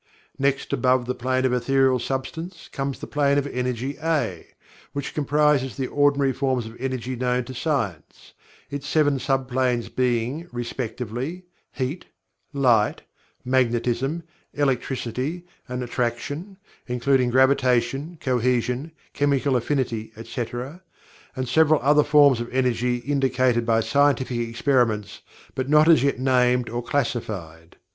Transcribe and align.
Next 0.39 0.73
above 0.73 1.05
the 1.05 1.13
Plane 1.13 1.45
of 1.45 1.53
Ethereal 1.53 1.99
Substance 1.99 2.69
comes 2.71 2.97
the 2.97 3.05
Plane 3.05 3.37
of 3.37 3.45
Energy 3.45 3.97
(A), 4.01 4.47
which 4.93 5.13
comprises 5.13 5.77
the 5.77 5.85
ordinary 5.85 6.33
forms 6.33 6.65
of 6.65 6.75
Energy 6.79 7.15
known 7.15 7.43
to 7.43 7.53
science, 7.53 8.33
its 8.71 8.87
seven 8.87 9.19
sub 9.19 9.47
planes 9.47 9.89
being, 9.89 10.49
respectively, 10.51 11.45
Heat; 11.71 12.05
Light; 12.51 13.03
Magnetism; 13.45 14.23
Electricity, 14.55 15.45
and 15.69 15.83
Attraction 15.83 16.57
(including 16.87 17.29
Gravitation, 17.29 18.17
Cohesion, 18.19 18.93
Chemical 19.13 19.55
Affinity, 19.55 20.13
etc.) 20.17 20.81
and 21.35 21.47
several 21.47 21.79
other 21.83 22.03
forms 22.03 22.41
of 22.41 22.51
energy 22.51 22.95
indicated 22.95 23.67
by 23.67 23.81
scientific 23.81 24.39
experiments 24.49 25.21
but 25.53 25.69
not 25.69 25.87
as 25.87 26.01
yet 26.01 26.17
named 26.19 26.69
or 26.69 26.81
classified. 26.81 27.75